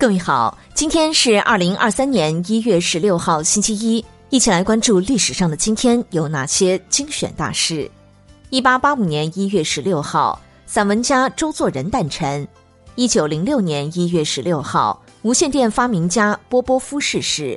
[0.00, 7.88] 各位好，今天是二零二三年一月十六号，星期一，一起来关注历史上的今天有哪些精选大事。
[8.48, 12.42] 一八八五年一月十六号，散文家周作人诞辰；
[12.94, 17.54] 一九零六年一月十六号，无线电发明家波波夫逝世；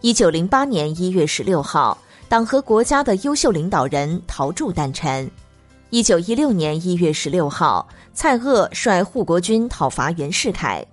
[0.00, 1.96] 一九零八年一月十六号，
[2.28, 5.24] 党和国家的优秀领导人陶铸诞辰；
[5.90, 10.84] 一九一六年一月十六号，蔡锷率护国军讨伐袁世凯。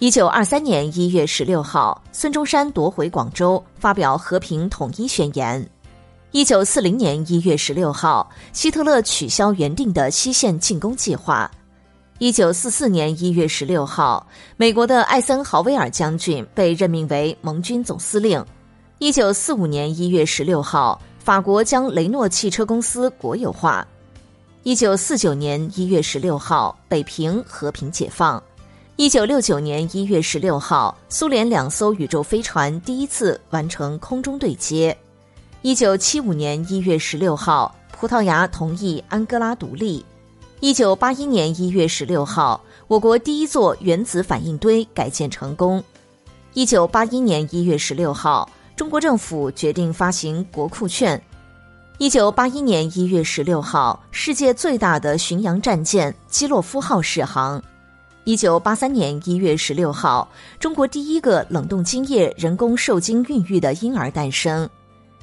[0.00, 5.64] 一九二三年一月十六号，孙中山夺回广州，发表和平统一宣言。
[6.32, 11.48] 一九四零年一月十六号，希特勒取消原定的西线进攻计划。
[12.18, 14.26] 一九四四年一月十六号，
[14.56, 18.44] 美国的艾森豪威尔将军被任命为盟军总司令。
[18.98, 23.86] 一九四五年一月十六号，法国将雷诺汽车公司国有化。
[24.64, 28.42] 一九四九年一月十六号，北平和平解放。
[28.96, 34.96] 一九六九年一月十六号，苏联两艘宇宙飞船第一次完成空中对接。
[35.62, 40.04] 一九七五年一月十六号，葡萄牙同意安哥拉独立。
[40.60, 45.82] 一九八一年一月十六号，我国第一座原子反应堆改建成功。
[46.52, 51.20] 一九八一年一月十六号，中国政府决定发行国库券。
[51.98, 57.60] 一九八一年一月十六号，世界最大的巡洋战舰基洛夫号试航。
[58.24, 60.26] 一九八三年一月十六号，
[60.58, 64.66] 中国第一个冷冻精液人工受精孕育的婴儿诞生。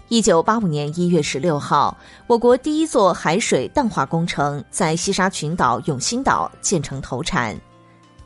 [0.08, 7.60] 一九八五年一月十六号，我国第一座海水淡化工程在西沙群岛永兴岛建成投产。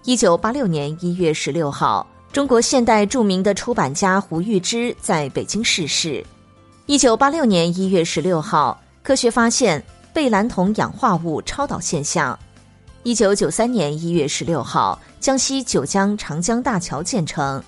[0.03, 6.21] 一九八六年一月十六号，中国现代著名的出版家胡玉芝在北京逝世。
[6.85, 9.81] 一九八六年一月十六号，科学发现
[10.13, 12.37] 贝蓝铜氧化物超导现象。
[13.05, 17.63] 一九九三年一月十六号，江西九江长江大桥建成。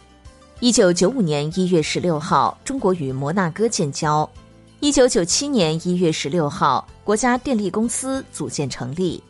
[0.62, 4.28] 一九九五年一月十六号，中国与摩纳哥建交。
[4.80, 9.24] 一九九七年一月十六号，国家电力公司组建成立。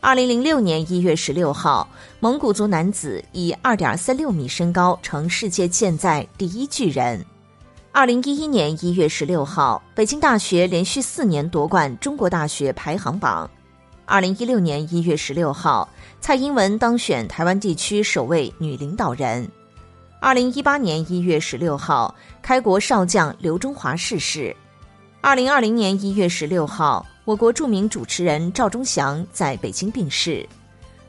[0.00, 1.86] 二零零六年一月十六号，
[2.18, 7.22] 蒙古族男子以二点三六米身高成世界健在第一巨人。
[7.92, 13.50] 二零一一年一月十六号，北京大学连续四年夺冠中国大学排行榜。
[14.04, 15.88] 二零一六年一月十六号，
[16.20, 19.48] 蔡英文当选台湾地区首位女领导人。
[20.20, 24.54] 二零一八年一月十六号，开国少将刘中华逝世。
[25.20, 30.46] 二零二零年一月十六号，我国著名主持人赵忠祥在北京病逝。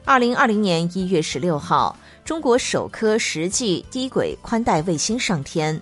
[0.06, 5.82] 二零二零年一月十六号，中国首颗实际低轨宽带卫星上天。